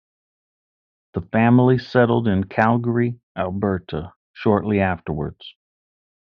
[1.13, 5.53] The family settled in Calgary, Alberta shortly afterwards.